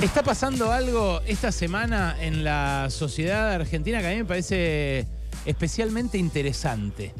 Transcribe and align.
Está 0.00 0.22
pasando 0.22 0.70
algo 0.70 1.20
esta 1.26 1.50
semana 1.50 2.16
en 2.20 2.44
la 2.44 2.88
sociedad 2.88 3.52
argentina 3.52 4.00
que 4.00 4.06
a 4.06 4.10
mí 4.10 4.16
me 4.18 4.24
parece 4.24 5.08
especialmente 5.44 6.18
interesante. 6.18 7.12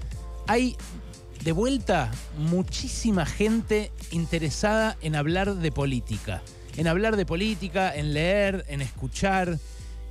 Hay 0.46 0.76
de 1.42 1.50
vuelta 1.50 2.12
muchísima 2.36 3.26
gente 3.26 3.90
interesada 4.12 4.96
en 5.02 5.16
hablar 5.16 5.56
de 5.56 5.72
política. 5.72 6.40
En 6.76 6.86
hablar 6.86 7.16
de 7.16 7.26
política, 7.26 7.96
en 7.96 8.14
leer, 8.14 8.64
en 8.68 8.80
escuchar. 8.80 9.58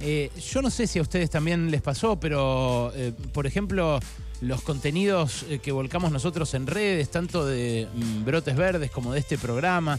Eh, 0.02 0.30
yo 0.52 0.62
no 0.62 0.70
sé 0.70 0.88
si 0.88 1.00
a 1.00 1.04
ustedes 1.04 1.30
también 1.30 1.72
les 1.72 1.82
pasó, 1.82 2.20
pero 2.20 2.92
eh, 2.96 3.14
por 3.32 3.48
ejemplo, 3.48 4.02
los 4.42 4.62
contenidos 4.62 5.46
eh, 5.50 5.60
que 5.60 5.72
volcamos 5.72 6.12
nosotros 6.12 6.54
en 6.54 6.68
redes, 6.68 7.10
tanto 7.12 7.46
de 7.46 7.88
mm, 7.94 8.26
Brotes 8.26 8.58
Verdes 8.58 8.92
como 8.92 9.14
de 9.14 9.22
este 9.22 9.38
programa, 9.38 9.98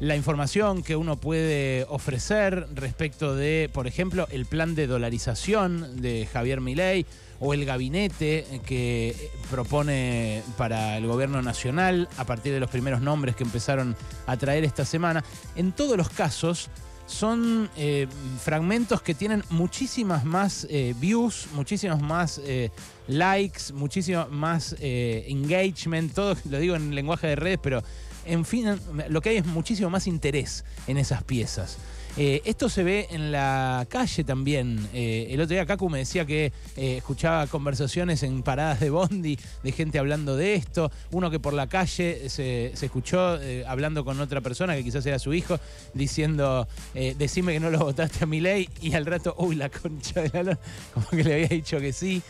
la 0.00 0.16
información 0.16 0.82
que 0.82 0.96
uno 0.96 1.16
puede 1.16 1.84
ofrecer 1.88 2.66
respecto 2.74 3.34
de, 3.34 3.70
por 3.72 3.86
ejemplo, 3.86 4.26
el 4.30 4.46
plan 4.46 4.74
de 4.74 4.86
dolarización 4.86 6.00
de 6.00 6.26
Javier 6.26 6.62
Milei 6.62 7.04
o 7.38 7.52
el 7.52 7.66
gabinete 7.66 8.46
que 8.64 9.30
propone 9.50 10.42
para 10.56 10.96
el 10.96 11.06
gobierno 11.06 11.42
nacional 11.42 12.08
a 12.16 12.24
partir 12.24 12.52
de 12.52 12.60
los 12.60 12.70
primeros 12.70 13.02
nombres 13.02 13.36
que 13.36 13.44
empezaron 13.44 13.94
a 14.26 14.36
traer 14.38 14.64
esta 14.64 14.86
semana. 14.86 15.22
En 15.54 15.72
todos 15.72 15.98
los 15.98 16.08
casos 16.08 16.70
son 17.10 17.68
eh, 17.76 18.06
fragmentos 18.42 19.02
que 19.02 19.14
tienen 19.14 19.42
muchísimas 19.50 20.24
más 20.24 20.66
eh, 20.70 20.94
views, 20.98 21.48
muchísimos 21.54 22.00
más 22.00 22.40
eh, 22.44 22.70
likes, 23.08 23.72
muchísimo 23.74 24.26
más 24.30 24.76
engagement, 24.80 26.14
todo 26.14 26.36
lo 26.48 26.58
digo 26.58 26.76
en 26.76 26.94
lenguaje 26.94 27.26
de 27.26 27.36
redes, 27.36 27.58
pero 27.60 27.82
en 28.24 28.44
fin, 28.44 28.78
lo 29.08 29.20
que 29.20 29.30
hay 29.30 29.36
es 29.38 29.46
muchísimo 29.46 29.90
más 29.90 30.06
interés 30.06 30.64
en 30.86 30.98
esas 30.98 31.24
piezas. 31.24 31.78
Eh, 32.16 32.42
esto 32.44 32.68
se 32.68 32.82
ve 32.82 33.06
en 33.10 33.32
la 33.32 33.86
calle 33.88 34.24
también. 34.24 34.88
Eh, 34.92 35.28
el 35.30 35.40
otro 35.40 35.54
día 35.54 35.66
Kaku 35.66 35.88
me 35.88 35.98
decía 35.98 36.24
que 36.24 36.52
eh, 36.76 36.96
escuchaba 36.98 37.46
conversaciones 37.46 38.22
en 38.22 38.42
paradas 38.42 38.80
de 38.80 38.90
Bondi 38.90 39.38
de 39.62 39.72
gente 39.72 39.98
hablando 39.98 40.36
de 40.36 40.54
esto. 40.54 40.90
Uno 41.12 41.30
que 41.30 41.38
por 41.38 41.52
la 41.52 41.68
calle 41.68 42.28
se, 42.28 42.72
escuchó 42.72 43.38
hablando 43.66 44.04
con 44.04 44.20
otra 44.20 44.40
persona 44.40 44.74
que 44.74 44.82
quizás 44.82 45.06
era 45.06 45.18
su 45.18 45.32
hijo, 45.34 45.58
diciendo, 45.94 46.66
decime 46.94 47.52
que 47.52 47.60
no 47.60 47.70
lo 47.70 47.78
votaste 47.78 48.24
a 48.24 48.26
mi 48.26 48.40
ley 48.40 48.68
y 48.80 48.94
al 48.94 49.06
rato, 49.06 49.34
uy, 49.38 49.54
la 49.54 49.68
concha 49.68 50.22
de 50.22 50.44
la 50.44 50.58
como 50.94 51.06
que 51.10 51.24
le 51.24 51.34
había 51.34 51.48
dicho 51.48 51.78
que 51.78 51.92
sí. 51.92 52.22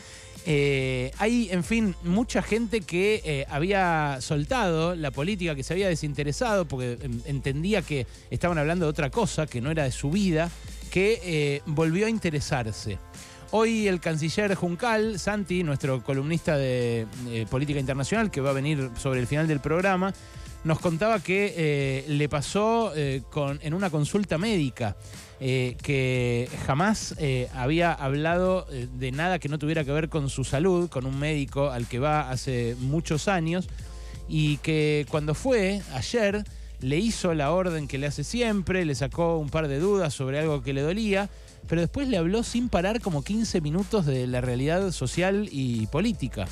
Eh, 0.47 1.13
hay, 1.19 1.49
en 1.51 1.65
fin, 1.65 1.95
mucha 2.03 2.43
gente 2.43 2.81
que 2.81 3.21
eh, 3.25 3.47
había 3.51 4.19
soltado 4.21 4.95
la 4.95 5.11
política, 5.11 5.55
que 5.55 5.63
se 5.63 5.75
había 5.75 5.89
desinteresado 5.89 6.67
porque 6.67 6.99
entendía 7.27 7.83
que 7.83 8.07
estaban 8.31 8.59
hablando 8.59 8.87
de 8.87 8.91
otra 8.91 9.11
cosa, 9.11 9.47
que 9.47 9.61
no 9.61 9.71
era 9.71 9.85
de 9.85 9.93
su 9.93 10.11
vida, 10.11 10.51
que 10.91 11.21
eh, 11.23 11.63
volvió 11.67 12.07
a 12.07 12.11
interesarse. 12.11 12.99
Hoy 13.53 13.89
el 13.89 14.01
canciller 14.01 14.55
Juncal, 14.55 15.19
Santi, 15.19 15.63
nuestro 15.63 16.03
columnista 16.05 16.57
de 16.57 17.07
política 17.51 17.81
internacional, 17.81 18.31
que 18.31 18.41
va 18.41 18.51
a 18.51 18.53
venir 18.53 18.91
sobre 18.97 19.19
el 19.19 19.27
final 19.27 19.49
del 19.49 19.59
programa, 19.59 20.15
nos 20.63 20.79
contaba 20.79 21.19
que 21.19 22.05
le 22.07 22.29
pasó 22.29 22.95
en 22.95 23.75
una 23.75 23.91
consulta 23.91 24.39
médica. 24.39 24.97
Eh, 25.43 25.79
que 25.83 26.51
jamás 26.67 27.15
eh, 27.17 27.49
había 27.55 27.95
hablado 27.95 28.67
eh, 28.71 28.89
de 28.99 29.11
nada 29.11 29.39
que 29.39 29.49
no 29.49 29.59
tuviera 29.59 29.85
que 29.85 29.91
ver 29.91 30.11
con 30.11 30.29
su 30.29 30.45
salud, 30.45 30.91
con 30.91 31.07
un 31.07 31.19
médico 31.19 31.71
al 31.71 31.89
que 31.89 31.99
va 31.99 32.31
hace 32.31 32.77
muchos 32.79 33.27
años, 33.27 33.67
y 34.29 34.59
que 34.59 35.07
cuando 35.09 35.35
fue 35.35 35.81
ayer 35.95 36.45
le 36.83 36.99
hizo 36.99 37.33
la 37.33 37.53
orden 37.53 37.89
que 37.89 37.97
le 37.97 38.09
hace 38.09 38.23
siempre, 38.23 38.85
le 38.85 38.95
sacó 38.95 39.39
un 39.39 39.49
par 39.49 39.69
de 39.69 39.79
dudas 39.79 40.13
sobre 40.13 40.39
algo 40.39 40.63
que 40.63 40.75
le 40.75 40.83
dolía, 40.83 41.31
pero 41.67 41.81
después 41.81 42.09
le 42.09 42.19
habló 42.19 42.43
sin 42.43 42.69
parar 42.69 43.01
como 43.01 43.25
15 43.25 43.63
minutos 43.63 44.05
de 44.05 44.27
la 44.27 44.43
realidad 44.43 44.93
social 44.93 45.49
y 45.51 45.87
política. 45.87 46.47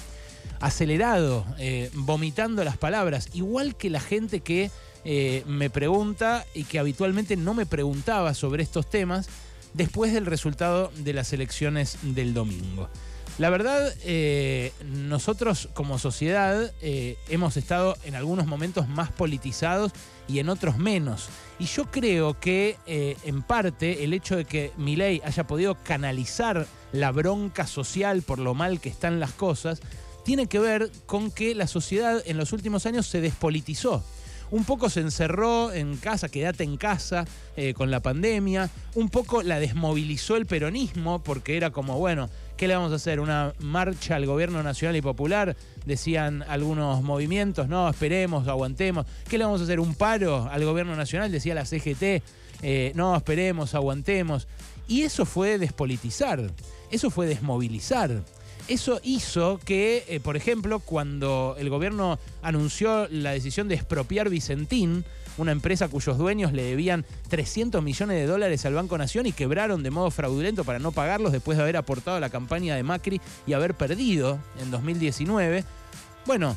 Acelerado, 0.60 1.44
vomitando 1.92 2.64
las 2.64 2.78
palabras, 2.78 3.28
igual 3.32 3.76
que 3.76 3.90
la 3.90 4.00
gente 4.00 4.40
que 4.40 4.70
eh, 5.04 5.44
me 5.46 5.70
pregunta 5.70 6.44
y 6.54 6.64
que 6.64 6.78
habitualmente 6.78 7.36
no 7.36 7.54
me 7.54 7.66
preguntaba 7.66 8.34
sobre 8.34 8.62
estos 8.62 8.88
temas 8.88 9.28
después 9.74 10.12
del 10.12 10.26
resultado 10.26 10.90
de 10.96 11.12
las 11.12 11.32
elecciones 11.32 11.98
del 12.02 12.34
domingo. 12.34 12.88
La 13.38 13.50
verdad, 13.50 13.94
eh, 14.02 14.72
nosotros 14.84 15.68
como 15.72 16.00
sociedad 16.00 16.72
eh, 16.82 17.16
hemos 17.28 17.56
estado 17.56 17.96
en 18.04 18.16
algunos 18.16 18.46
momentos 18.46 18.88
más 18.88 19.12
politizados 19.12 19.92
y 20.26 20.40
en 20.40 20.48
otros 20.48 20.78
menos. 20.78 21.28
Y 21.60 21.66
yo 21.66 21.84
creo 21.86 22.38
que 22.40 22.76
en 22.86 23.42
parte 23.42 24.04
el 24.04 24.12
hecho 24.12 24.36
de 24.36 24.44
que 24.44 24.72
Milei 24.76 25.20
haya 25.24 25.46
podido 25.46 25.76
canalizar 25.82 26.66
la 26.92 27.12
bronca 27.12 27.66
social 27.66 28.22
por 28.22 28.38
lo 28.38 28.54
mal 28.54 28.80
que 28.80 28.88
están 28.88 29.20
las 29.20 29.32
cosas, 29.32 29.80
tiene 30.24 30.46
que 30.46 30.58
ver 30.58 30.90
con 31.06 31.30
que 31.30 31.54
la 31.54 31.66
sociedad 31.66 32.22
en 32.26 32.36
los 32.36 32.52
últimos 32.52 32.86
años 32.86 33.06
se 33.06 33.20
despolitizó 33.20 34.04
un 34.50 34.64
poco 34.64 34.90
se 34.90 35.00
encerró 35.00 35.72
en 35.72 35.96
casa, 35.96 36.28
quédate 36.28 36.64
en 36.64 36.76
casa 36.76 37.24
eh, 37.56 37.74
con 37.74 37.90
la 37.90 38.00
pandemia, 38.00 38.70
un 38.94 39.08
poco 39.08 39.42
la 39.42 39.60
desmovilizó 39.60 40.36
el 40.36 40.46
peronismo 40.46 41.22
porque 41.22 41.56
era 41.56 41.70
como, 41.70 41.98
bueno, 41.98 42.28
¿qué 42.56 42.68
le 42.68 42.74
vamos 42.74 42.92
a 42.92 42.96
hacer? 42.96 43.20
¿Una 43.20 43.52
marcha 43.60 44.16
al 44.16 44.26
gobierno 44.26 44.62
nacional 44.62 44.96
y 44.96 45.02
popular? 45.02 45.56
Decían 45.84 46.44
algunos 46.48 47.02
movimientos, 47.02 47.68
no, 47.68 47.88
esperemos, 47.88 48.48
aguantemos. 48.48 49.06
¿Qué 49.28 49.38
le 49.38 49.44
vamos 49.44 49.60
a 49.60 49.64
hacer? 49.64 49.80
¿Un 49.80 49.94
paro 49.94 50.48
al 50.50 50.64
gobierno 50.64 50.96
nacional? 50.96 51.30
Decía 51.30 51.54
la 51.54 51.64
CGT, 51.64 52.22
eh, 52.62 52.92
no, 52.94 53.16
esperemos, 53.16 53.74
aguantemos. 53.74 54.48
Y 54.86 55.02
eso 55.02 55.26
fue 55.26 55.58
despolitizar, 55.58 56.50
eso 56.90 57.10
fue 57.10 57.26
desmovilizar. 57.26 58.22
Eso 58.68 59.00
hizo 59.02 59.58
que, 59.64 60.04
eh, 60.08 60.20
por 60.20 60.36
ejemplo, 60.36 60.78
cuando 60.80 61.56
el 61.58 61.70
gobierno 61.70 62.18
anunció 62.42 63.08
la 63.08 63.30
decisión 63.30 63.66
de 63.66 63.74
expropiar 63.74 64.28
Vicentín, 64.28 65.06
una 65.38 65.52
empresa 65.52 65.88
cuyos 65.88 66.18
dueños 66.18 66.52
le 66.52 66.64
debían 66.64 67.06
300 67.30 67.82
millones 67.82 68.18
de 68.18 68.26
dólares 68.26 68.66
al 68.66 68.74
Banco 68.74 68.98
Nación 68.98 69.24
y 69.24 69.32
quebraron 69.32 69.82
de 69.82 69.90
modo 69.90 70.10
fraudulento 70.10 70.64
para 70.64 70.78
no 70.80 70.92
pagarlos 70.92 71.32
después 71.32 71.56
de 71.56 71.62
haber 71.62 71.78
aportado 71.78 72.18
a 72.18 72.20
la 72.20 72.28
campaña 72.28 72.76
de 72.76 72.82
Macri 72.82 73.22
y 73.46 73.54
haber 73.54 73.72
perdido 73.72 74.38
en 74.60 74.70
2019. 74.70 75.64
Bueno, 76.26 76.54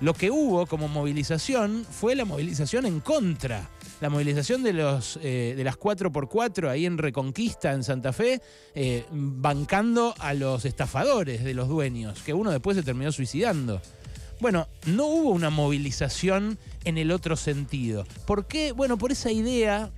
lo 0.00 0.14
que 0.14 0.30
hubo 0.30 0.66
como 0.66 0.86
movilización 0.86 1.84
fue 1.90 2.14
la 2.14 2.24
movilización 2.24 2.86
en 2.86 3.00
contra 3.00 3.68
la 4.00 4.10
movilización 4.10 4.62
de, 4.62 4.72
los, 4.72 5.18
eh, 5.22 5.54
de 5.56 5.64
las 5.64 5.78
4x4 5.78 6.68
ahí 6.68 6.86
en 6.86 6.98
Reconquista, 6.98 7.72
en 7.72 7.82
Santa 7.82 8.12
Fe, 8.12 8.40
eh, 8.74 9.04
bancando 9.10 10.14
a 10.18 10.34
los 10.34 10.64
estafadores 10.64 11.44
de 11.44 11.54
los 11.54 11.68
dueños, 11.68 12.22
que 12.22 12.32
uno 12.32 12.50
después 12.50 12.76
se 12.76 12.82
terminó 12.82 13.10
suicidando. 13.10 13.80
Bueno, 14.40 14.68
no 14.86 15.06
hubo 15.06 15.30
una 15.30 15.50
movilización 15.50 16.58
en 16.84 16.96
el 16.96 17.10
otro 17.10 17.34
sentido. 17.36 18.06
¿Por 18.24 18.46
qué? 18.46 18.72
Bueno, 18.72 18.96
por 18.96 19.10
esa 19.10 19.32
idea 19.32 19.90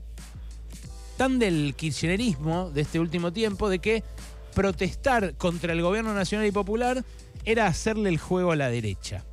tan 1.18 1.38
del 1.38 1.74
kirchnerismo 1.76 2.70
de 2.70 2.80
este 2.80 2.98
último 2.98 3.32
tiempo 3.32 3.68
de 3.68 3.80
que 3.80 4.02
protestar 4.54 5.34
contra 5.34 5.74
el 5.74 5.82
gobierno 5.82 6.14
nacional 6.14 6.46
y 6.46 6.52
popular 6.52 7.04
era 7.44 7.66
hacerle 7.66 8.08
el 8.08 8.18
juego 8.18 8.52
a 8.52 8.56
la 8.56 8.70
derecha. 8.70 9.24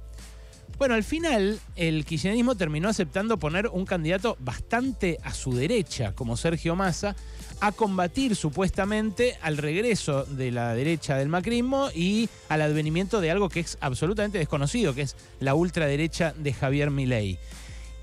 Bueno, 0.78 0.94
al 0.94 1.04
final 1.04 1.60
el 1.76 2.06
kirchnerismo 2.06 2.54
terminó 2.54 2.88
aceptando 2.88 3.38
poner 3.38 3.68
un 3.68 3.86
candidato 3.86 4.38
bastante 4.40 5.18
a 5.24 5.34
su 5.34 5.56
derecha, 5.56 6.14
como 6.14 6.38
Sergio 6.38 6.76
Massa, 6.76 7.16
a 7.60 7.72
combatir 7.72 8.36
supuestamente 8.36 9.40
al 9.42 9.58
regreso 9.58 10.26
de 10.26 10.52
la 10.52 10.76
derecha 10.76 11.18
del 11.18 11.30
macrismo 11.30 11.90
y 11.96 12.30
al 12.48 12.62
advenimiento 12.62 13.22
de 13.22 13.32
algo 13.32 13.50
que 13.50 13.62
es 13.62 13.80
absolutamente 13.82 14.38
desconocido, 14.38 14.94
que 14.94 15.02
es 15.02 15.16
la 15.40 15.56
ultraderecha 15.56 16.36
de 16.38 16.54
Javier 16.54 16.92
Milei. 16.92 17.40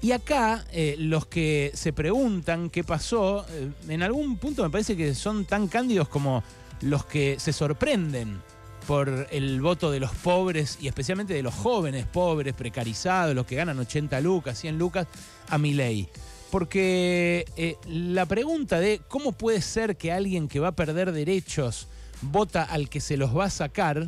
Y 0.03 0.11
acá 0.11 0.65
eh, 0.73 0.97
los 0.99 1.27
que 1.27 1.71
se 1.75 1.93
preguntan 1.93 2.71
qué 2.71 2.83
pasó, 2.83 3.47
eh, 3.51 3.71
en 3.89 4.03
algún 4.03 4.37
punto 4.37 4.65
me 4.65 4.71
parece 4.71 4.97
que 4.97 5.15
son 5.15 5.45
tan 5.45 5.69
cándidos 5.69 6.09
como 6.09 6.43
los 6.81 7.07
que 7.07 7.37
se 7.39 7.53
sorprenden 7.53 8.43
por 8.87 9.27
el 9.31 9.61
voto 9.61 9.91
de 9.91 10.01
los 10.01 10.13
pobres 10.13 10.79
y 10.81 10.89
especialmente 10.89 11.35
de 11.35 11.43
los 11.43 11.55
jóvenes 11.55 12.07
pobres, 12.07 12.55
precarizados, 12.55 13.35
los 13.35 13.47
que 13.47 13.57
ganan 13.57 13.79
80 13.79 14.21
lucas, 14.21 14.59
100 14.59 14.79
lucas, 14.79 15.07
a 15.49 15.59
mi 15.59 15.75
ley. 15.75 16.09
Porque 16.51 17.45
eh, 17.57 17.77
la 17.87 18.27
pregunta 18.27 18.79
de 18.79 19.01
cómo 19.09 19.33
puede 19.33 19.61
ser 19.61 19.97
que 19.97 20.13
alguien 20.13 20.49
que 20.49 20.61
va 20.61 20.69
a 20.69 20.77
perder 20.77 21.13
derechos 21.13 21.89
vota 22.23 22.63
al 22.63 22.89
que 22.89 23.01
se 23.01 23.17
los 23.17 23.37
va 23.37 23.47
a 23.47 23.51
sacar, 23.51 24.07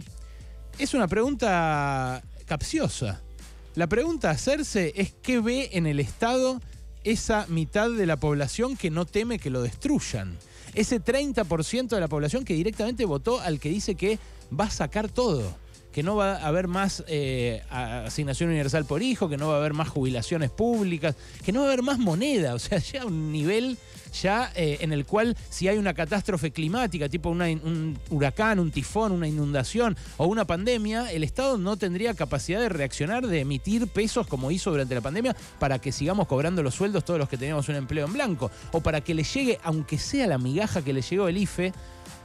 es 0.79 0.95
una 0.95 1.09
pregunta 1.09 2.23
capciosa. 2.47 3.21
La 3.75 3.89
pregunta 3.89 4.29
a 4.29 4.33
hacerse 4.33 4.93
es 4.97 5.13
qué 5.23 5.41
ve 5.41 5.71
en 5.73 5.87
el 5.87 6.01
Estado 6.01 6.61
esa 7.05 7.47
mitad 7.49 7.91
de 7.91 8.07
la 8.07 8.17
población 8.17 8.77
que 8.77 8.91
no 8.91 9.05
teme 9.05 9.39
que 9.39 9.51
lo 9.51 9.63
destruyan. 9.63 10.37
Ese 10.75 11.01
30% 11.01 11.89
de 11.89 12.01
la 12.01 12.09
población 12.09 12.45
que 12.45 12.55
directamente 12.55 13.05
votó 13.05 13.41
al 13.41 13.61
que 13.61 13.71
dice 13.71 13.95
que 13.95 14.19
va 14.53 14.65
a 14.65 14.71
sacar 14.71 15.09
todo, 15.09 15.43
que 15.93 16.03
no 16.03 16.17
va 16.17 16.37
a 16.37 16.47
haber 16.49 16.69
más 16.69 17.05
eh, 17.09 17.63
asignación 17.71 18.51
universal 18.51 18.85
por 18.85 19.03
hijo, 19.03 19.29
que 19.29 19.37
no 19.39 19.49
va 19.49 19.55
a 19.55 19.59
haber 19.59 19.73
más 19.73 19.89
jubilaciones 19.89 20.51
públicas, 20.51 21.15
que 21.45 21.53
no 21.53 21.61
va 21.61 21.67
a 21.67 21.69
haber 21.69 21.83
más 21.83 21.99
moneda, 21.99 22.55
o 22.55 22.59
sea, 22.59 22.79
ya 22.93 23.07
un 23.07 23.33
nivel 23.33 23.79
ya 24.23 24.53
eh, 24.55 24.79
en 24.81 24.93
el 24.93 25.05
cual 25.05 25.37
si 25.51 25.69
hay 25.69 25.79
una 25.79 25.95
catástrofe 25.95 26.51
climática, 26.51 27.09
tipo 27.09 27.31
un 27.31 27.99
huracán, 28.11 28.59
un 28.59 28.71
tifón, 28.71 29.13
una 29.13 29.29
inundación 29.29 29.97
o 30.17 30.27
una 30.27 30.45
pandemia, 30.45 31.13
el 31.13 31.25
Estado 31.25 31.59
no 31.59 31.77
tendría 31.77 32.15
capacidad 32.15 32.61
de 32.61 32.69
reaccionar, 32.69 33.27
de 33.27 33.41
emitir 33.41 33.87
pesos 33.89 34.27
como 34.27 34.51
hizo 34.51 34.71
durante 34.71 34.95
la 34.95 35.01
pandemia 35.01 35.37
para 35.59 35.79
que 35.79 35.93
sigamos 35.93 36.27
cobrando 36.27 36.63
los 36.63 36.75
sueldos 36.75 37.05
todos 37.05 37.19
los 37.19 37.29
que 37.29 37.37
teníamos 37.37 37.69
un 37.69 37.77
empleo 37.77 38.07
en 38.07 38.13
blanco, 38.13 38.51
o 38.73 38.81
para 38.81 39.01
que 39.01 39.15
le 39.15 39.25
llegue, 39.25 39.59
aunque 39.63 39.99
sea 39.99 40.27
la 40.27 40.39
migaja 40.39 40.83
que 40.83 40.93
le 40.93 41.03
llegó 41.03 41.29
el 41.29 41.39
IFE, 41.39 41.73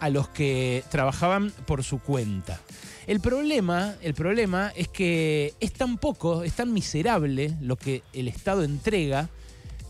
a 0.01 0.09
los 0.09 0.27
que 0.29 0.83
trabajaban 0.89 1.51
por 1.67 1.83
su 1.83 1.99
cuenta. 1.99 2.59
El 3.05 3.19
problema, 3.19 3.95
el 4.01 4.15
problema 4.15 4.73
es 4.75 4.87
que 4.87 5.53
es 5.59 5.73
tan 5.73 5.99
poco, 5.99 6.43
es 6.43 6.53
tan 6.53 6.73
miserable 6.73 7.55
lo 7.61 7.75
que 7.75 8.01
el 8.11 8.27
Estado 8.27 8.63
entrega 8.63 9.29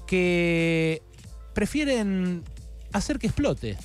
que 0.05 1.01
prefieren 1.53 2.43
hacer 2.91 3.19
que 3.19 3.27
explote. 3.27 3.77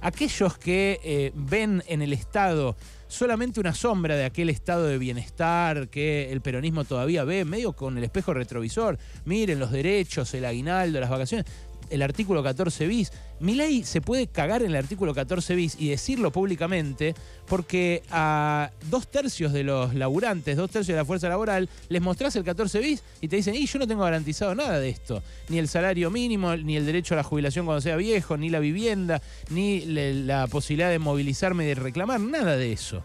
Aquellos 0.00 0.56
que 0.56 1.00
eh, 1.04 1.32
ven 1.34 1.82
en 1.86 2.00
el 2.00 2.14
Estado 2.14 2.74
solamente 3.08 3.60
una 3.60 3.74
sombra 3.74 4.16
de 4.16 4.24
aquel 4.24 4.50
estado 4.50 4.84
de 4.84 4.98
bienestar 4.98 5.88
que 5.88 6.30
el 6.30 6.40
peronismo 6.40 6.84
todavía 6.84 7.24
ve, 7.24 7.44
medio 7.44 7.72
con 7.72 7.96
el 7.98 8.04
espejo 8.04 8.34
retrovisor, 8.34 8.98
miren 9.24 9.58
los 9.58 9.72
derechos, 9.72 10.32
el 10.34 10.44
aguinaldo, 10.44 11.00
las 11.00 11.10
vacaciones, 11.10 11.46
el 11.90 12.02
artículo 12.02 12.42
14 12.42 12.86
bis. 12.86 13.12
Mi 13.40 13.54
ley 13.54 13.84
se 13.84 14.00
puede 14.00 14.26
cagar 14.26 14.62
en 14.62 14.70
el 14.70 14.76
artículo 14.76 15.14
14 15.14 15.54
bis 15.54 15.76
y 15.78 15.88
decirlo 15.90 16.32
públicamente 16.32 17.14
porque 17.46 18.02
a 18.10 18.70
dos 18.90 19.08
tercios 19.08 19.52
de 19.52 19.64
los 19.64 19.94
laburantes, 19.94 20.56
dos 20.56 20.70
tercios 20.70 20.94
de 20.94 21.00
la 21.00 21.04
fuerza 21.04 21.28
laboral, 21.28 21.68
les 21.88 22.02
mostrás 22.02 22.36
el 22.36 22.44
14 22.44 22.80
bis 22.80 23.02
y 23.20 23.28
te 23.28 23.36
dicen, 23.36 23.54
y 23.54 23.66
yo 23.66 23.78
no 23.78 23.86
tengo 23.86 24.02
garantizado 24.02 24.54
nada 24.54 24.78
de 24.78 24.88
esto. 24.88 25.22
Ni 25.48 25.58
el 25.58 25.68
salario 25.68 26.10
mínimo, 26.10 26.56
ni 26.56 26.76
el 26.76 26.86
derecho 26.86 27.14
a 27.14 27.16
la 27.16 27.22
jubilación 27.22 27.64
cuando 27.64 27.80
sea 27.80 27.96
viejo, 27.96 28.36
ni 28.36 28.50
la 28.50 28.60
vivienda, 28.60 29.22
ni 29.50 29.80
la 29.84 30.46
posibilidad 30.46 30.90
de 30.90 30.98
movilizarme 30.98 31.64
y 31.64 31.68
de 31.68 31.74
reclamar, 31.74 32.20
nada 32.20 32.56
de 32.56 32.72
eso. 32.72 33.02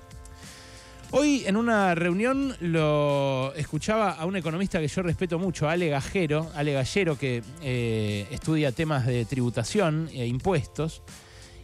Hoy 1.16 1.44
en 1.46 1.58
una 1.58 1.94
reunión 1.94 2.56
lo 2.60 3.54
escuchaba 3.54 4.14
a 4.14 4.26
un 4.26 4.36
economista 4.36 4.80
que 4.80 4.88
yo 4.88 5.04
respeto 5.04 5.38
mucho, 5.38 5.70
Ale 5.70 5.88
Gajero, 5.88 6.50
Ale 6.56 6.74
Gallero, 6.74 7.20
que 7.20 7.44
eh, 7.62 8.26
estudia 8.32 8.72
temas 8.72 9.06
de 9.06 9.24
tributación 9.26 10.10
e 10.12 10.26
impuestos, 10.26 11.04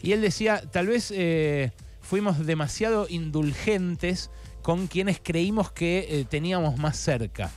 y 0.04 0.12
él 0.12 0.22
decía, 0.22 0.62
tal 0.70 0.86
vez 0.86 1.12
eh, 1.16 1.72
fuimos 2.00 2.46
demasiado 2.46 3.08
indulgentes 3.10 4.30
con 4.62 4.86
quienes 4.86 5.20
creímos 5.20 5.72
que 5.72 6.06
eh, 6.08 6.26
teníamos 6.30 6.78
más 6.78 6.98
cerca. 6.98 7.50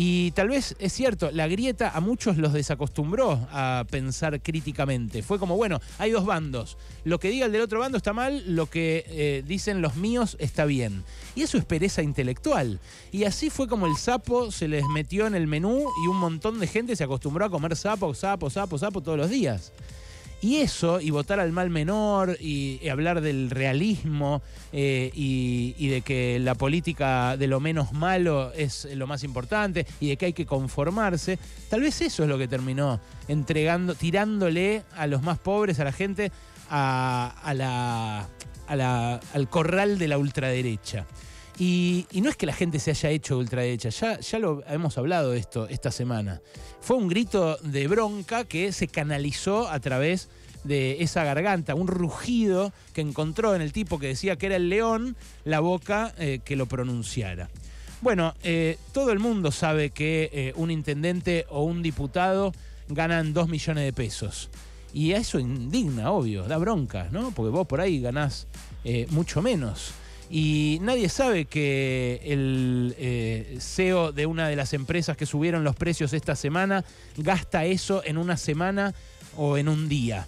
Y 0.00 0.30
tal 0.30 0.46
vez 0.46 0.76
es 0.78 0.92
cierto, 0.92 1.32
la 1.32 1.48
grieta 1.48 1.90
a 1.90 2.00
muchos 2.00 2.36
los 2.36 2.52
desacostumbró 2.52 3.48
a 3.50 3.84
pensar 3.90 4.40
críticamente. 4.40 5.24
Fue 5.24 5.40
como, 5.40 5.56
bueno, 5.56 5.80
hay 5.98 6.12
dos 6.12 6.24
bandos. 6.24 6.78
Lo 7.02 7.18
que 7.18 7.30
diga 7.30 7.46
el 7.46 7.50
del 7.50 7.62
otro 7.62 7.80
bando 7.80 7.98
está 7.98 8.12
mal, 8.12 8.44
lo 8.46 8.66
que 8.66 9.04
eh, 9.08 9.42
dicen 9.44 9.82
los 9.82 9.96
míos 9.96 10.36
está 10.38 10.66
bien. 10.66 11.02
Y 11.34 11.42
eso 11.42 11.58
es 11.58 11.64
pereza 11.64 12.00
intelectual. 12.00 12.78
Y 13.10 13.24
así 13.24 13.50
fue 13.50 13.66
como 13.66 13.88
el 13.88 13.96
sapo 13.96 14.52
se 14.52 14.68
les 14.68 14.86
metió 14.86 15.26
en 15.26 15.34
el 15.34 15.48
menú 15.48 15.84
y 16.04 16.06
un 16.06 16.18
montón 16.18 16.60
de 16.60 16.68
gente 16.68 16.94
se 16.94 17.02
acostumbró 17.02 17.46
a 17.46 17.50
comer 17.50 17.74
sapo, 17.74 18.14
sapo, 18.14 18.50
sapo, 18.50 18.78
sapo 18.78 19.00
todos 19.00 19.18
los 19.18 19.30
días. 19.30 19.72
Y 20.40 20.56
eso, 20.56 21.00
y 21.00 21.10
votar 21.10 21.40
al 21.40 21.50
mal 21.50 21.68
menor, 21.68 22.36
y, 22.40 22.88
hablar 22.88 23.20
del 23.20 23.50
realismo, 23.50 24.40
eh, 24.72 25.10
y, 25.12 25.88
de 25.88 26.00
que 26.02 26.38
la 26.38 26.54
política 26.54 27.36
de 27.36 27.48
lo 27.48 27.58
menos 27.58 27.92
malo 27.92 28.52
es 28.52 28.86
lo 28.94 29.08
más 29.08 29.24
importante, 29.24 29.84
y 29.98 30.08
de 30.08 30.16
que 30.16 30.26
hay 30.26 30.32
que 30.32 30.46
conformarse, 30.46 31.38
tal 31.68 31.80
vez 31.80 32.00
eso 32.02 32.22
es 32.22 32.28
lo 32.28 32.38
que 32.38 32.46
terminó 32.46 33.00
entregando, 33.26 33.96
tirándole 33.96 34.84
a 34.96 35.08
los 35.08 35.22
más 35.22 35.38
pobres, 35.38 35.80
a 35.80 35.84
la 35.84 35.92
gente, 35.92 36.30
a, 36.70 37.52
la, 37.54 38.28
al 38.68 39.48
corral 39.48 39.98
de 39.98 40.06
la 40.06 40.18
ultraderecha. 40.18 41.04
Y, 41.58 42.06
no 42.12 42.30
es 42.30 42.36
que 42.36 42.46
la 42.46 42.52
gente 42.52 42.78
se 42.78 42.92
haya 42.92 43.10
hecho 43.10 43.36
ultraderecha, 43.36 43.88
ya, 43.88 44.20
ya 44.20 44.38
lo 44.38 44.62
hemos 44.68 44.96
hablado 44.96 45.32
de 45.32 45.38
esto 45.38 45.66
esta 45.68 45.90
semana. 45.90 46.40
Fue 46.80 46.96
un 46.96 47.08
grito 47.08 47.56
de 47.62 47.88
bronca 47.88 48.44
que 48.44 48.72
se 48.72 48.86
canalizó 48.86 49.68
a 49.68 49.80
través 49.80 50.28
de 50.64 51.02
esa 51.02 51.24
garganta, 51.24 51.74
un 51.74 51.88
rugido 51.88 52.72
que 52.92 53.00
encontró 53.00 53.54
en 53.54 53.62
el 53.62 53.72
tipo 53.72 53.98
que 53.98 54.08
decía 54.08 54.36
que 54.36 54.46
era 54.46 54.56
el 54.56 54.68
león, 54.68 55.16
la 55.44 55.60
boca 55.60 56.14
eh, 56.18 56.40
que 56.44 56.56
lo 56.56 56.66
pronunciara. 56.66 57.48
Bueno, 58.00 58.34
eh, 58.44 58.78
todo 58.92 59.10
el 59.10 59.18
mundo 59.18 59.50
sabe 59.50 59.90
que 59.90 60.30
eh, 60.32 60.52
un 60.54 60.70
intendente 60.70 61.46
o 61.48 61.64
un 61.64 61.82
diputado 61.82 62.52
ganan 62.88 63.32
dos 63.32 63.48
millones 63.48 63.84
de 63.84 63.92
pesos. 63.92 64.50
Y 64.92 65.12
eso 65.12 65.38
indigna, 65.38 66.12
obvio, 66.12 66.44
da 66.44 66.56
bronca, 66.56 67.08
¿no? 67.10 67.32
Porque 67.32 67.50
vos 67.50 67.66
por 67.66 67.80
ahí 67.80 68.00
ganás 68.00 68.46
mucho 69.10 69.42
menos. 69.42 69.92
Y 70.30 70.78
nadie 70.82 71.08
sabe 71.08 71.46
que 71.46 72.20
el 72.24 72.94
eh, 72.98 73.56
CEO 73.60 74.12
de 74.12 74.26
una 74.26 74.48
de 74.48 74.56
las 74.56 74.74
empresas 74.74 75.16
que 75.16 75.24
subieron 75.24 75.64
los 75.64 75.74
precios 75.74 76.12
esta 76.12 76.36
semana 76.36 76.84
gasta 77.16 77.64
eso 77.64 78.02
en 78.04 78.18
una 78.18 78.36
semana 78.36 78.94
o 79.36 79.56
en 79.56 79.68
un 79.68 79.88
día. 79.88 80.26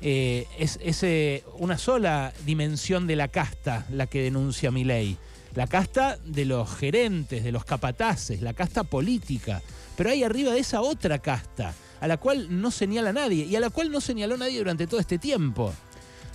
Eh, 0.00 0.46
es, 0.58 0.78
eh, 1.02 1.44
una 1.58 1.78
sola 1.78 2.32
dimensión 2.44 3.06
de 3.06 3.16
la 3.16 3.28
casta 3.28 3.86
la 3.90 4.06
que 4.06 4.22
denuncia 4.22 4.70
mi 4.70 4.84
ley. 4.84 5.16
La 5.54 5.66
casta 5.66 6.18
de 6.24 6.44
los 6.44 6.74
gerentes, 6.76 7.44
de 7.44 7.52
los 7.52 7.64
capataces, 7.64 8.42
la 8.42 8.54
casta 8.54 8.84
política. 8.84 9.60
Pero 9.96 10.10
hay 10.10 10.22
arriba 10.24 10.52
de 10.52 10.60
esa 10.60 10.80
otra 10.80 11.18
casta, 11.18 11.74
a 12.00 12.08
la 12.08 12.16
cual 12.16 12.60
no 12.60 12.70
señala 12.70 13.12
nadie 13.12 13.44
y 13.44 13.56
a 13.56 13.60
la 13.60 13.70
cual 13.70 13.90
no 13.90 14.00
señaló 14.00 14.36
nadie 14.36 14.58
durante 14.58 14.86
todo 14.86 15.00
este 15.00 15.18
tiempo. 15.18 15.72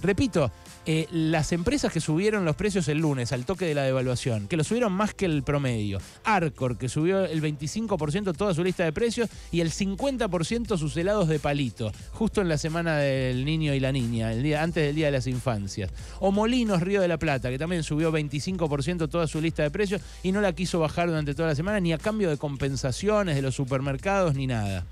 Repito, 0.01 0.51
eh, 0.89 1.05
las 1.11 1.51
empresas 1.51 1.91
que 1.91 1.99
subieron 1.99 2.45
los 2.45 2.55
precios 2.55 2.87
el 2.87 2.99
lunes 2.99 3.33
al 3.33 3.43
toque 3.43 3.65
de 3.65 3.75
la 3.75 3.83
devaluación, 3.83 4.47
que 4.47 4.55
lo 4.55 4.63
subieron 4.63 4.93
más 4.93 5.13
que 5.13 5.25
el 5.25 5.43
promedio. 5.43 5.99
Arcor, 6.23 6.77
que 6.77 6.87
subió 6.87 7.25
el 7.25 7.41
25% 7.41 8.33
toda 8.37 8.53
su 8.53 8.63
lista 8.63 8.85
de 8.85 8.93
precios 8.93 9.29
y 9.51 9.59
el 9.59 9.69
50% 9.69 10.77
sus 10.77 10.95
helados 10.95 11.27
de 11.27 11.39
palito, 11.39 11.91
justo 12.13 12.39
en 12.39 12.47
la 12.47 12.57
semana 12.57 12.95
del 12.99 13.43
niño 13.43 13.73
y 13.73 13.81
la 13.81 13.91
niña, 13.91 14.31
el 14.31 14.41
día, 14.41 14.63
antes 14.63 14.85
del 14.85 14.95
Día 14.95 15.07
de 15.07 15.11
las 15.11 15.27
Infancias. 15.27 15.91
O 16.21 16.31
Molinos 16.31 16.81
Río 16.81 17.01
de 17.01 17.09
la 17.09 17.19
Plata, 17.19 17.49
que 17.49 17.59
también 17.59 17.83
subió 17.83 18.09
25% 18.09 19.09
toda 19.09 19.27
su 19.27 19.41
lista 19.41 19.63
de 19.63 19.71
precios 19.71 20.01
y 20.23 20.31
no 20.31 20.39
la 20.39 20.53
quiso 20.53 20.79
bajar 20.79 21.09
durante 21.09 21.35
toda 21.35 21.49
la 21.49 21.55
semana, 21.55 21.81
ni 21.81 21.91
a 21.91 21.97
cambio 21.97 22.29
de 22.29 22.37
compensaciones 22.37 23.35
de 23.35 23.41
los 23.41 23.55
supermercados, 23.55 24.35
ni 24.35 24.47
nada. 24.47 24.85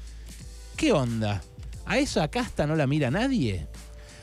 ¿Qué 0.75 0.91
onda? 0.91 1.41
¿A 1.85 1.99
esa 1.99 2.27
casta 2.27 2.67
no 2.67 2.75
la 2.75 2.85
mira 2.85 3.09
nadie? 3.09 3.65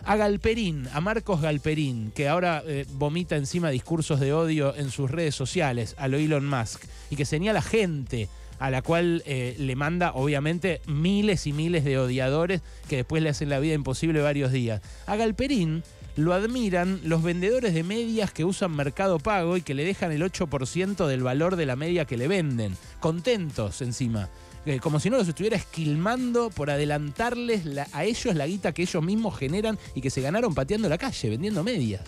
A 0.04 0.16
Galperín, 0.16 0.88
a 0.92 1.00
Marcos 1.00 1.40
Galperín, 1.40 2.12
que 2.12 2.28
ahora 2.28 2.62
eh, 2.66 2.86
vomita 2.92 3.36
encima 3.36 3.70
discursos 3.70 4.20
de 4.20 4.32
odio 4.32 4.74
en 4.76 4.90
sus 4.90 5.10
redes 5.10 5.34
sociales, 5.34 5.94
a 5.98 6.08
lo 6.08 6.16
Elon 6.16 6.46
Musk, 6.46 6.84
y 7.10 7.16
que 7.16 7.24
señala 7.24 7.62
gente 7.62 8.28
a 8.58 8.70
la 8.70 8.82
cual 8.82 9.22
eh, 9.26 9.56
le 9.58 9.76
manda 9.76 10.12
obviamente 10.14 10.80
miles 10.86 11.46
y 11.46 11.52
miles 11.52 11.84
de 11.84 11.98
odiadores 11.98 12.60
que 12.88 12.96
después 12.96 13.22
le 13.22 13.30
hacen 13.30 13.48
la 13.48 13.58
vida 13.58 13.74
imposible 13.74 14.20
varios 14.20 14.52
días. 14.52 14.82
A 15.06 15.16
Galperín 15.16 15.82
lo 16.16 16.34
admiran 16.34 17.00
los 17.04 17.22
vendedores 17.22 17.74
de 17.74 17.82
medias 17.82 18.32
que 18.32 18.44
usan 18.44 18.76
Mercado 18.76 19.18
Pago 19.18 19.56
y 19.56 19.62
que 19.62 19.74
le 19.74 19.84
dejan 19.84 20.12
el 20.12 20.22
8% 20.22 21.06
del 21.06 21.22
valor 21.22 21.56
de 21.56 21.66
la 21.66 21.76
media 21.76 22.04
que 22.04 22.16
le 22.16 22.28
venden. 22.28 22.76
Contentos 23.00 23.82
encima. 23.82 24.28
Eh, 24.64 24.78
como 24.78 25.00
si 25.00 25.10
no 25.10 25.16
los 25.16 25.26
estuviera 25.26 25.56
esquilmando 25.56 26.50
por 26.50 26.70
adelantarles 26.70 27.64
a 27.92 28.04
ellos 28.04 28.34
la 28.36 28.46
guita 28.46 28.72
que 28.72 28.82
ellos 28.82 29.02
mismos 29.02 29.36
generan 29.36 29.76
y 29.96 30.00
que 30.00 30.10
se 30.10 30.20
ganaron 30.20 30.54
pateando 30.54 30.88
la 30.88 30.98
calle, 30.98 31.30
vendiendo 31.30 31.64
medias. 31.64 32.02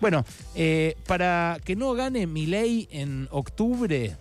Bueno, 0.00 0.24
eh, 0.54 0.96
para 1.06 1.58
que 1.62 1.76
no 1.76 1.92
gane 1.92 2.26
mi 2.26 2.46
ley 2.46 2.88
en 2.90 3.28
octubre, 3.30 4.16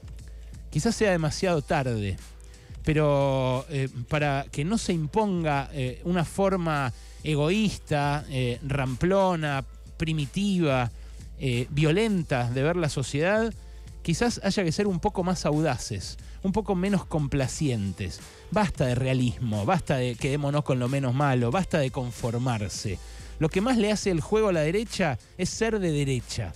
quizás 0.70 0.94
sea 0.94 1.12
demasiado 1.12 1.62
tarde, 1.62 2.18
pero 2.84 3.66
eh, 3.70 3.88
para 4.10 4.46
que 4.52 4.66
no 4.66 4.78
se 4.78 4.92
imponga 4.92 5.70
una 6.04 6.26
forma 6.26 6.92
egoísta, 7.24 8.26
ramplona, 8.68 9.64
primitiva, 9.96 10.92
violenta 11.70 12.50
de 12.50 12.62
ver 12.62 12.76
la 12.76 12.90
sociedad, 12.90 13.54
quizás 14.02 14.40
haya 14.44 14.64
que 14.64 14.72
ser 14.72 14.88
un 14.88 15.00
poco 15.00 15.24
más 15.24 15.46
audaces, 15.46 16.18
un 16.44 16.52
poco 16.52 16.76
menos 16.76 17.06
complacientes. 17.06 18.20
Basta 18.52 18.86
de 18.86 18.96
realismo, 18.96 19.66
basta 19.66 19.98
de 19.98 20.16
quedémonos 20.16 20.64
con 20.64 20.80
lo 20.80 20.90
menos 20.90 21.14
malo, 21.14 21.52
basta 21.52 21.80
de 21.80 21.92
conformarse. 21.92 22.98
Lo 23.40 23.50
que 23.50 23.62
más 23.62 23.78
le 23.78 23.92
hace 23.92 24.12
el 24.12 24.22
juego 24.22 24.50
a 24.50 24.54
la 24.54 24.62
derecha 24.62 25.18
es 25.38 25.50
ser 25.50 25.80
de 25.80 25.92
derecha. 25.92 26.54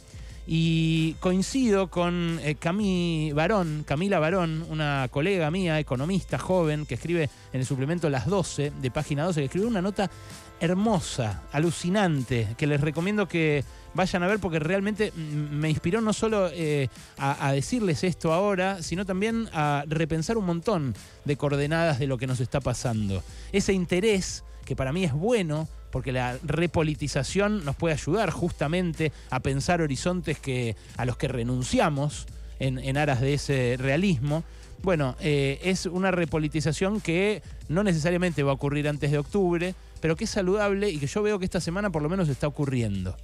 Y 0.48 1.14
coincido 1.14 1.90
con 1.90 2.40
eh, 2.44 3.34
Barón, 3.34 3.84
Camila 3.88 4.20
Barón, 4.20 4.64
una 4.70 5.08
colega 5.10 5.50
mía, 5.50 5.80
economista 5.80 6.38
joven, 6.38 6.86
que 6.86 6.94
escribe 6.94 7.30
en 7.52 7.62
el 7.62 7.66
suplemento 7.66 8.10
Las 8.12 8.28
12, 8.28 8.72
de 8.80 8.92
página 8.92 9.24
12, 9.24 9.40
que 9.42 9.46
escribió 9.46 9.68
una 9.68 9.82
nota 9.82 10.12
hermosa, 10.60 11.42
alucinante, 11.52 12.56
que 12.58 12.68
les 12.68 12.82
recomiendo 12.82 13.28
que 13.28 13.64
vayan 13.94 14.24
a 14.24 14.28
ver 14.28 14.40
porque 14.40 14.60
realmente 14.60 15.12
me 15.14 15.70
inspiró 15.70 16.02
no 16.02 16.14
solo 16.14 16.50
eh, 16.52 16.90
a, 17.18 17.52
decirles 17.54 18.04
esto 18.04 18.34
ahora, 18.34 18.84
sino 18.84 19.06
también 19.06 19.50
a 19.54 19.84
repensar 19.88 20.38
un 20.38 20.46
montón 20.46 20.94
de 21.24 21.38
coordenadas 21.38 21.98
de 22.00 22.08
lo 22.08 22.18
que 22.18 22.28
nos 22.28 22.40
está 22.40 22.60
pasando. 22.60 23.24
Ese 23.52 23.74
interés, 23.74 24.44
que 24.66 24.76
para 24.76 24.92
mí 24.92 25.04
es 25.04 25.14
bueno, 25.14 25.68
porque 25.92 26.12
la 26.12 26.38
repolitización 26.44 27.64
nos 27.64 27.78
puede 27.78 27.94
ayudar 27.94 28.30
justamente 28.30 29.14
a 29.30 29.40
pensar 29.40 29.82
horizontes 29.82 30.38
que, 30.40 30.76
a 30.98 31.06
los 31.06 31.16
que 31.16 31.30
renunciamos 31.30 32.28
en, 32.60 32.98
aras 32.98 33.22
de 33.22 33.34
ese 33.34 33.76
realismo. 33.80 34.44
Bueno, 34.84 35.16
eh, 35.22 35.60
es 35.64 35.86
una 35.86 36.12
repolitización 36.12 37.00
que 37.00 37.42
no 37.70 37.84
necesariamente 37.84 38.44
va 38.44 38.52
a 38.52 38.56
ocurrir 38.56 38.90
antes 38.90 39.10
de 39.10 39.18
octubre, 39.18 39.74
pero 40.06 40.16
que 40.16 40.26
es 40.26 40.30
saludable 40.30 40.92
y 40.92 41.00
que 41.00 41.08
yo 41.08 41.24
veo 41.24 41.40
que 41.40 41.46
esta 41.46 41.60
semana 41.60 41.90
por 41.90 42.04
lo 42.04 42.10
menos 42.10 42.30
está 42.30 42.46
ocurriendo. 42.46 43.18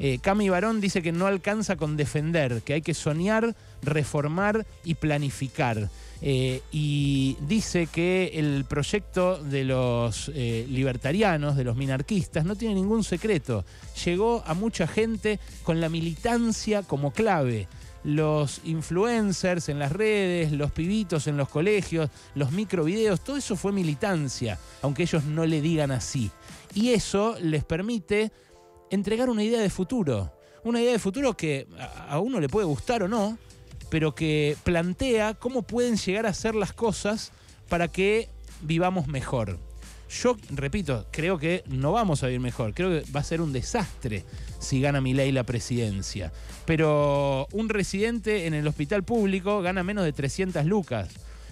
Eh, 0.00 0.18
Cami 0.20 0.48
Barón 0.48 0.80
dice 0.80 1.00
que 1.00 1.12
no 1.12 1.28
alcanza 1.28 1.76
con 1.76 1.96
defender, 1.96 2.62
que 2.62 2.72
hay 2.72 2.82
que 2.82 2.94
soñar, 2.94 3.54
reformar 3.80 4.66
y 4.82 4.94
planificar. 4.94 5.88
Eh, 6.22 6.62
y 6.72 7.36
dice 7.42 7.86
que 7.86 8.32
el 8.34 8.64
proyecto 8.64 9.40
de 9.40 9.62
los 9.62 10.32
eh, 10.34 10.66
libertarianos, 10.68 11.54
de 11.54 11.62
los 11.62 11.76
minarquistas, 11.76 12.44
no 12.44 12.56
tiene 12.56 12.74
ningún 12.74 13.04
secreto. 13.04 13.64
Llegó 14.04 14.42
a 14.48 14.54
mucha 14.54 14.88
gente 14.88 15.38
con 15.62 15.80
la 15.80 15.88
militancia 15.88 16.82
como 16.82 17.12
clave 17.12 17.68
los 18.06 18.60
influencers 18.62 19.68
en 19.68 19.80
las 19.80 19.90
redes, 19.90 20.52
los 20.52 20.70
pibitos 20.70 21.26
en 21.26 21.36
los 21.36 21.48
colegios, 21.48 22.08
los 22.36 22.52
microvideos, 22.52 23.20
todo 23.20 23.36
eso 23.36 23.56
fue 23.56 23.72
militancia, 23.72 24.60
aunque 24.80 25.02
ellos 25.02 25.24
no 25.24 25.44
le 25.44 25.60
digan 25.60 25.90
así. 25.90 26.30
Y 26.72 26.90
eso 26.90 27.36
les 27.40 27.64
permite 27.64 28.30
entregar 28.92 29.28
una 29.28 29.42
idea 29.42 29.60
de 29.60 29.70
futuro. 29.70 30.32
Una 30.62 30.80
idea 30.80 30.92
de 30.92 31.00
futuro 31.00 31.36
que 31.36 31.66
a 32.08 32.20
uno 32.20 32.38
le 32.38 32.48
puede 32.48 32.66
gustar 32.66 33.02
o 33.02 33.08
no, 33.08 33.38
pero 33.90 34.14
que 34.14 34.56
plantea 34.62 35.34
cómo 35.34 35.62
pueden 35.62 35.96
llegar 35.96 36.26
a 36.26 36.34
ser 36.34 36.54
las 36.54 36.72
cosas 36.72 37.32
para 37.68 37.88
que 37.88 38.28
vivamos 38.62 39.08
mejor. 39.08 39.58
Yo, 40.08 40.36
repito, 40.50 41.06
creo 41.10 41.38
que 41.38 41.64
no 41.66 41.92
vamos 41.92 42.22
a 42.22 42.26
vivir 42.26 42.40
mejor. 42.40 42.74
Creo 42.74 42.90
que 42.90 43.10
va 43.10 43.20
a 43.20 43.24
ser 43.24 43.40
un 43.40 43.52
desastre 43.52 44.24
si 44.58 44.80
gana 44.80 45.00
ley 45.00 45.32
la 45.32 45.44
presidencia. 45.44 46.32
Pero 46.64 47.48
un 47.52 47.68
residente 47.68 48.46
en 48.46 48.54
el 48.54 48.66
hospital 48.66 49.02
público 49.02 49.62
gana 49.62 49.82
menos 49.82 50.04
de 50.04 50.12
300 50.12 50.64
lucas. 50.64 51.08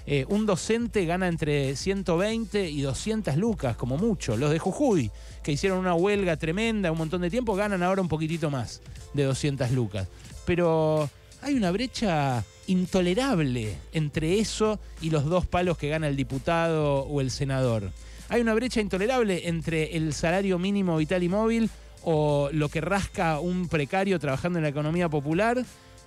Eh, 0.06 0.26
un 0.28 0.44
docente 0.44 1.06
gana 1.06 1.28
entre 1.28 1.76
120 1.76 2.68
y 2.68 2.82
200 2.82 3.36
lucas, 3.36 3.76
como 3.76 3.96
mucho. 3.96 4.36
Los 4.36 4.50
de 4.50 4.58
Jujuy, 4.58 5.10
que 5.42 5.52
hicieron 5.52 5.78
una 5.78 5.94
huelga 5.94 6.36
tremenda 6.36 6.92
un 6.92 6.98
montón 6.98 7.22
de 7.22 7.30
tiempo, 7.30 7.54
ganan 7.54 7.82
ahora 7.82 8.02
un 8.02 8.08
poquitito 8.08 8.50
más 8.50 8.82
de 9.14 9.24
200 9.24 9.70
lucas. 9.70 10.06
Pero 10.44 11.08
hay 11.40 11.54
una 11.54 11.70
brecha 11.70 12.44
intolerable 12.66 13.76
entre 13.92 14.38
eso 14.38 14.78
y 15.00 15.10
los 15.10 15.24
dos 15.24 15.46
palos 15.46 15.78
que 15.78 15.88
gana 15.88 16.06
el 16.08 16.16
diputado 16.16 17.00
o 17.00 17.20
el 17.20 17.30
senador. 17.30 17.90
Hay 18.28 18.40
una 18.40 18.54
brecha 18.54 18.80
intolerable 18.80 19.48
entre 19.48 19.96
el 19.96 20.12
salario 20.14 20.58
mínimo 20.58 20.96
vital 20.96 21.22
y 21.22 21.28
móvil 21.28 21.70
o 22.02 22.48
lo 22.52 22.68
que 22.68 22.80
rasca 22.80 23.38
un 23.38 23.68
precario 23.68 24.18
trabajando 24.18 24.58
en 24.58 24.62
la 24.62 24.68
economía 24.70 25.08
popular 25.08 25.64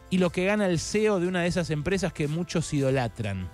y 0.10 0.18
lo 0.18 0.32
que 0.32 0.46
gana 0.46 0.68
el 0.68 0.80
CEO 0.80 1.20
de 1.20 1.28
una 1.28 1.42
de 1.42 1.48
esas 1.48 1.70
empresas 1.70 2.14
que 2.14 2.28
muchos 2.28 2.74
idolatran. 2.74 3.50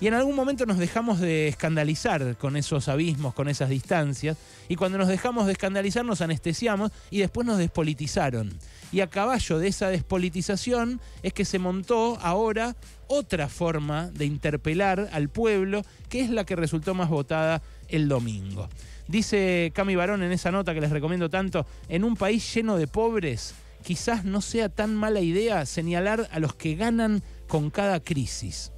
Y 0.00 0.06
en 0.06 0.14
algún 0.14 0.34
momento 0.34 0.64
nos 0.64 0.78
dejamos 0.78 1.20
de 1.20 1.46
escandalizar 1.46 2.38
con 2.38 2.56
esos 2.56 2.88
abismos, 2.88 3.34
con 3.34 3.48
esas 3.48 3.68
distancias, 3.68 4.38
y 4.66 4.76
cuando 4.76 4.96
nos 4.96 5.08
dejamos 5.08 5.44
de 5.44 5.52
escandalizar 5.52 6.06
nos 6.06 6.22
anestesiamos 6.22 6.90
y 7.10 7.18
después 7.18 7.46
nos 7.46 7.58
despolitizaron. 7.58 8.50
Y 8.92 9.00
a 9.02 9.10
caballo 9.10 9.58
de 9.58 9.68
esa 9.68 9.88
despolitización 9.88 11.02
es 11.22 11.34
que 11.34 11.44
se 11.44 11.58
montó 11.58 12.18
ahora 12.22 12.76
otra 13.08 13.48
forma 13.50 14.10
de 14.10 14.24
interpelar 14.24 15.10
al 15.12 15.28
pueblo, 15.28 15.84
que 16.08 16.22
es 16.22 16.30
la 16.30 16.44
que 16.44 16.56
resultó 16.56 16.94
más 16.94 17.10
votada 17.10 17.60
el 17.90 18.08
domingo. 18.08 18.68
Dice 19.08 19.72
Cami 19.74 19.96
Barón 19.96 20.22
en 20.22 20.32
esa 20.32 20.50
nota 20.50 20.74
que 20.74 20.80
les 20.80 20.90
recomiendo 20.90 21.28
tanto, 21.28 21.66
en 21.88 22.04
un 22.04 22.16
país 22.16 22.54
lleno 22.54 22.76
de 22.76 22.86
pobres, 22.86 23.54
quizás 23.82 24.24
no 24.24 24.40
sea 24.40 24.68
tan 24.68 24.94
mala 24.94 25.20
idea 25.20 25.66
señalar 25.66 26.28
a 26.32 26.38
los 26.38 26.54
que 26.54 26.76
ganan 26.76 27.22
con 27.48 27.70
cada 27.70 28.00
crisis 28.00 28.72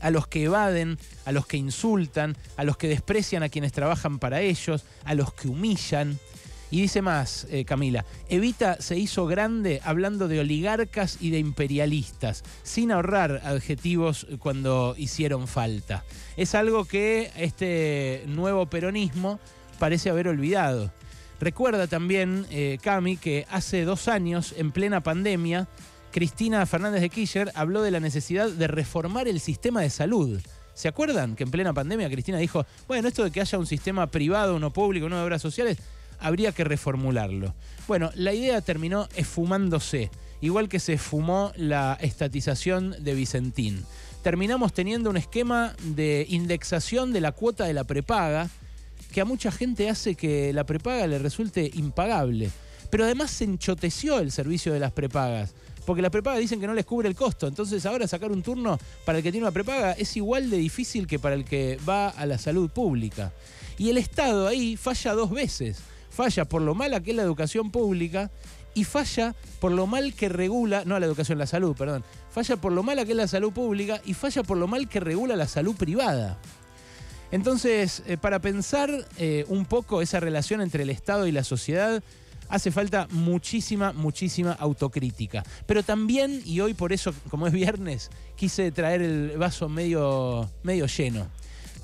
a 0.00 0.10
los 0.10 0.26
que 0.26 0.44
evaden, 0.44 0.98
a 1.24 1.32
los 1.32 1.46
que 1.46 1.56
insultan, 1.56 2.36
a 2.56 2.64
los 2.64 2.76
que 2.76 2.88
desprecian 2.88 3.42
a 3.42 3.48
quienes 3.48 3.72
trabajan 3.72 4.18
para 4.18 4.40
ellos, 4.40 4.84
a 5.04 5.14
los 5.14 5.32
que 5.32 5.48
humillan. 5.48 6.18
Y 6.70 6.82
dice 6.82 7.02
más, 7.02 7.46
eh, 7.50 7.64
Camila, 7.64 8.04
Evita 8.28 8.80
se 8.80 8.96
hizo 8.96 9.26
grande 9.26 9.80
hablando 9.84 10.28
de 10.28 10.40
oligarcas 10.40 11.18
y 11.20 11.30
de 11.30 11.38
imperialistas, 11.38 12.44
sin 12.62 12.92
ahorrar 12.92 13.42
adjetivos 13.44 14.26
cuando 14.38 14.94
hicieron 14.96 15.48
falta. 15.48 16.04
Es 16.36 16.54
algo 16.54 16.84
que 16.84 17.30
este 17.36 18.24
nuevo 18.26 18.66
peronismo 18.66 19.40
parece 19.78 20.10
haber 20.10 20.28
olvidado. 20.28 20.92
Recuerda 21.40 21.86
también, 21.86 22.46
eh, 22.50 22.78
Cami, 22.82 23.16
que 23.16 23.46
hace 23.50 23.84
dos 23.84 24.08
años, 24.08 24.54
en 24.56 24.72
plena 24.72 25.02
pandemia, 25.02 25.68
Cristina 26.12 26.64
Fernández 26.66 27.00
de 27.00 27.08
Kirchner 27.08 27.50
habló 27.54 27.82
de 27.82 27.90
la 27.90 28.00
necesidad 28.00 28.50
de 28.50 28.66
reformar 28.66 29.26
el 29.26 29.40
sistema 29.40 29.80
de 29.80 29.90
salud. 29.90 30.40
¿Se 30.74 30.88
acuerdan 30.88 31.36
que 31.36 31.44
en 31.44 31.50
plena 31.50 31.72
pandemia 31.72 32.10
Cristina 32.10 32.38
dijo, 32.38 32.66
bueno, 32.88 33.08
esto 33.08 33.24
de 33.24 33.30
que 33.30 33.40
haya 33.40 33.58
un 33.58 33.66
sistema 33.66 34.10
privado, 34.10 34.56
uno 34.56 34.72
público, 34.72 35.06
uno 35.06 35.16
de 35.16 35.24
obras 35.24 35.42
sociales, 35.42 35.78
habría 36.20 36.52
que 36.52 36.64
reformularlo? 36.64 37.54
Bueno, 37.88 38.10
la 38.14 38.32
idea 38.32 38.60
terminó 38.60 39.08
esfumándose, 39.16 40.10
igual 40.40 40.68
que 40.68 40.80
se 40.80 40.94
esfumó 40.94 41.52
la 41.56 41.98
estatización 42.00 42.94
de 43.00 43.14
Vicentín. 43.14 43.84
Terminamos 44.22 44.72
teniendo 44.72 45.10
un 45.10 45.16
esquema 45.16 45.74
de 45.82 46.26
indexación 46.28 47.12
de 47.12 47.20
la 47.20 47.32
cuota 47.32 47.64
de 47.64 47.74
la 47.74 47.84
prepaga 47.84 48.48
que 49.12 49.20
a 49.20 49.24
mucha 49.24 49.50
gente 49.50 49.88
hace 49.88 50.14
que 50.14 50.52
la 50.52 50.64
prepaga 50.64 51.06
le 51.06 51.18
resulte 51.18 51.70
impagable. 51.74 52.50
Pero 52.90 53.04
además 53.04 53.30
se 53.30 53.44
enchoteció 53.44 54.18
el 54.18 54.30
servicio 54.30 54.72
de 54.72 54.80
las 54.80 54.92
prepagas 54.92 55.54
porque 55.90 56.02
la 56.02 56.10
prepaga 56.10 56.38
dicen 56.38 56.60
que 56.60 56.68
no 56.68 56.74
les 56.74 56.86
cubre 56.86 57.08
el 57.08 57.16
costo. 57.16 57.48
Entonces 57.48 57.84
ahora 57.84 58.06
sacar 58.06 58.30
un 58.30 58.42
turno 58.42 58.78
para 59.04 59.18
el 59.18 59.24
que 59.24 59.32
tiene 59.32 59.44
una 59.44 59.52
prepaga 59.52 59.90
es 59.92 60.16
igual 60.16 60.48
de 60.48 60.56
difícil 60.56 61.06
que 61.08 61.18
para 61.18 61.34
el 61.34 61.44
que 61.44 61.78
va 61.88 62.10
a 62.10 62.26
la 62.26 62.38
salud 62.38 62.70
pública. 62.70 63.32
Y 63.76 63.90
el 63.90 63.98
Estado 63.98 64.46
ahí 64.46 64.76
falla 64.76 65.14
dos 65.14 65.30
veces. 65.30 65.78
Falla 66.20 66.44
por 66.44 66.60
lo 66.60 66.74
mala 66.74 67.00
que 67.00 67.12
es 67.12 67.16
la 67.16 67.22
educación 67.22 67.70
pública 67.70 68.30
y 68.74 68.84
falla 68.84 69.34
por 69.58 69.72
lo 69.72 69.86
mal 69.86 70.12
que 70.12 70.28
regula, 70.28 70.84
no 70.84 71.00
la 71.00 71.06
educación, 71.06 71.38
la 71.38 71.46
salud, 71.46 71.74
perdón, 71.74 72.04
falla 72.30 72.58
por 72.58 72.72
lo 72.72 72.82
mala 72.82 73.06
que 73.06 73.12
es 73.12 73.16
la 73.16 73.26
salud 73.26 73.54
pública 73.54 74.02
y 74.04 74.12
falla 74.12 74.42
por 74.42 74.58
lo 74.58 74.68
mal 74.68 74.86
que 74.86 75.00
regula 75.00 75.34
la 75.34 75.48
salud 75.48 75.74
privada. 75.76 76.38
Entonces, 77.30 78.02
eh, 78.06 78.18
para 78.18 78.38
pensar 78.38 78.90
eh, 79.16 79.46
un 79.48 79.64
poco 79.64 80.02
esa 80.02 80.20
relación 80.20 80.60
entre 80.60 80.82
el 80.82 80.90
Estado 80.90 81.26
y 81.26 81.32
la 81.32 81.42
sociedad, 81.42 82.02
hace 82.50 82.70
falta 82.70 83.08
muchísima, 83.12 83.94
muchísima 83.94 84.52
autocrítica. 84.52 85.42
Pero 85.64 85.82
también, 85.82 86.42
y 86.44 86.60
hoy 86.60 86.74
por 86.74 86.92
eso, 86.92 87.14
como 87.30 87.46
es 87.46 87.54
viernes, 87.54 88.10
quise 88.36 88.70
traer 88.72 89.00
el 89.00 89.38
vaso 89.38 89.70
medio, 89.70 90.50
medio 90.64 90.84
lleno. 90.84 91.28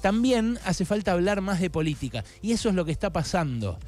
También 0.03 0.59
hace 0.67 0.85
falta 0.85 1.13
hablar 1.13 1.41
más 1.41 1.59
de 1.59 1.71
política. 1.71 2.23
Y 2.43 2.53
eso 2.53 2.69
es 2.69 2.75
lo 2.75 2.85
que 2.85 2.93
está 2.93 3.15
pasando. 3.15 3.79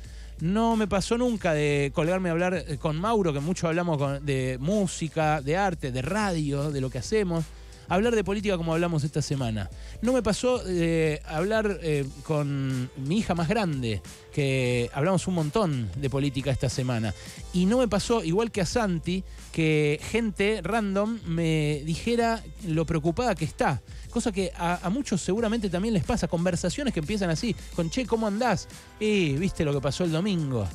No 0.40 0.76
me 0.76 0.86
pasó 0.86 1.18
nunca 1.18 1.52
de 1.52 1.90
colgarme 1.94 2.28
a 2.28 2.32
hablar 2.32 2.54
eh, 2.54 2.78
con 2.78 3.00
Mauro, 3.00 3.32
que 3.32 3.40
mucho 3.40 3.66
hablamos 3.66 4.24
de 4.24 4.56
música, 4.60 5.40
de 5.42 5.56
arte, 5.56 5.90
de 5.90 6.02
radio, 6.02 6.70
de 6.70 6.80
lo 6.80 6.90
que 6.90 6.98
hacemos 6.98 7.44
hablar 7.88 8.14
de 8.14 8.24
política 8.24 8.56
como 8.56 8.72
hablamos 8.72 9.04
esta 9.04 9.22
semana. 9.22 9.70
No 10.02 10.12
me 10.12 10.22
pasó 10.22 10.58
de 10.58 11.22
hablar 11.26 11.78
eh, 11.82 12.06
con 12.24 12.90
mi 12.96 13.18
hija 13.18 13.34
más 13.34 13.48
grande, 13.48 14.02
que 14.32 14.90
hablamos 14.92 15.26
un 15.26 15.34
montón 15.34 15.90
de 15.96 16.10
política 16.10 16.50
esta 16.50 16.68
semana. 16.68 17.14
Y 17.52 17.66
no 17.66 17.78
me 17.78 17.88
pasó, 17.88 18.22
igual 18.22 18.50
que 18.50 18.60
a 18.60 18.66
Santi, 18.66 19.24
que 19.52 20.00
gente 20.02 20.60
random 20.62 21.18
me 21.26 21.82
dijera 21.84 22.42
lo 22.66 22.84
preocupada 22.84 23.34
que 23.34 23.44
está. 23.44 23.80
Cosa 24.10 24.32
que 24.32 24.52
a, 24.56 24.88
muchos 24.90 25.20
seguramente 25.20 25.68
también 25.68 25.94
les 25.94 26.04
pasa. 26.04 26.28
Conversaciones 26.28 26.94
que 26.94 27.00
empiezan 27.00 27.30
así, 27.30 27.54
con 27.74 27.90
che, 27.90 28.06
¿cómo 28.06 28.26
andás? 28.26 28.68
Y 29.00 29.32
viste 29.34 29.64
lo 29.64 29.72
que 29.72 29.80
pasó 29.80 30.04
el 30.04 30.12
domingo. 30.12 30.66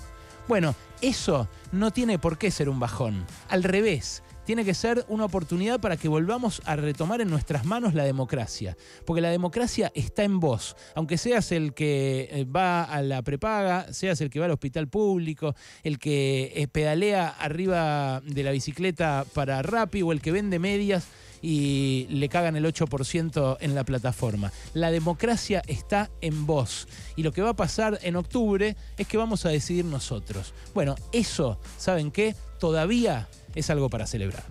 Bueno, 0.47 0.75
eso 1.01 1.47
no 1.71 1.91
tiene 1.91 2.19
por 2.19 2.37
qué 2.37 2.51
ser 2.51 2.69
un 2.69 2.79
bajón. 2.79 3.25
Al 3.49 3.63
revés, 3.63 4.23
tiene 4.45 4.65
que 4.65 4.73
ser 4.73 5.05
una 5.07 5.25
oportunidad 5.25 5.79
para 5.79 5.97
que 5.97 6.07
volvamos 6.07 6.61
a 6.65 6.75
retomar 6.75 7.21
en 7.21 7.29
nuestras 7.29 7.65
manos 7.65 7.93
la 7.93 8.03
democracia. 8.03 8.77
Porque 9.05 9.21
la 9.21 9.29
democracia 9.29 9.91
está 9.95 10.23
en 10.23 10.39
vos. 10.39 10.75
Aunque 10.95 11.17
seas 11.17 11.51
el 11.51 11.73
que 11.73 12.29
eh, 12.31 12.45
va 12.45 12.83
a 12.83 13.01
la 13.01 13.21
prepaga, 13.21 13.91
seas 13.93 14.21
el 14.21 14.29
que 14.29 14.39
va 14.39 14.45
al 14.45 14.51
hospital 14.51 14.87
público, 14.87 15.55
el 15.83 15.99
que 15.99 16.51
eh, 16.55 16.67
pedalea 16.67 17.29
arriba 17.29 18.21
de 18.21 18.43
la 18.43 18.51
bicicleta 18.51 19.25
para 19.33 19.61
Rappi 19.61 20.01
o 20.01 20.11
el 20.11 20.21
que 20.21 20.31
vende 20.31 20.59
medias 20.59 21.07
y 21.43 22.07
le 22.09 22.29
cagan 22.29 22.55
el 22.55 22.65
8% 22.65 23.57
en 23.59 23.75
la 23.75 23.83
plataforma. 23.83 24.51
La 24.73 24.91
democracia 24.91 25.61
está 25.67 26.09
en 26.21 26.45
vos. 26.47 26.87
Y 27.17 27.23
lo 27.23 27.33
que 27.33 27.41
va 27.41 27.49
a 27.49 27.55
pasar 27.55 27.99
en 28.01 28.15
octubre 28.15 28.77
es 28.97 29.07
que 29.07 29.17
vamos 29.17 29.45
a 29.45 29.49
decidir 29.49 29.83
nosotros. 29.83 30.53
Bueno, 30.73 30.95
eso, 31.11 31.59
¿saben 31.77 32.11
qué? 32.11 32.33
Todavía 32.59 33.27
es 33.55 33.69
algo 33.69 33.89
para 33.89 34.07
celebrar. 34.07 34.43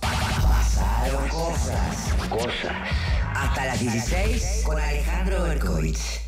Pasaron 0.00 1.28
cosas. 1.28 2.14
Cosas. 2.28 2.72
Hasta 3.34 3.64
las 3.66 3.80
16 3.80 4.62
con 4.64 4.80
Alejandro 4.80 5.42
Berkovich. 5.44 6.27